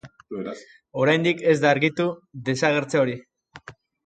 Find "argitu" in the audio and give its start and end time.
1.75-2.09